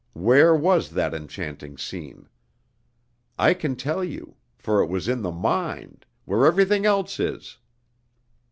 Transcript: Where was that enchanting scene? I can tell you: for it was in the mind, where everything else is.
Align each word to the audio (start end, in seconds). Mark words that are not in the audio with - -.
Where 0.13 0.55
was 0.55 0.89
that 0.89 1.13
enchanting 1.13 1.77
scene? 1.77 2.27
I 3.37 3.53
can 3.53 3.75
tell 3.75 4.03
you: 4.03 4.35
for 4.57 4.81
it 4.81 4.87
was 4.87 5.07
in 5.07 5.21
the 5.21 5.31
mind, 5.31 6.07
where 6.25 6.47
everything 6.47 6.87
else 6.87 7.19
is. 7.19 7.59